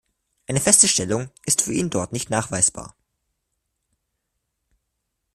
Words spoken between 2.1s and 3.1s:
nicht nachweisbar.